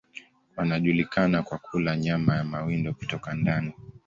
Wanajulikana 0.55 1.43
kwa 1.43 1.57
kula 1.57 1.97
nyama 1.97 2.35
ya 2.35 2.43
mawindo 2.43 2.93
kutoka 2.93 3.33
ndani. 3.33 3.73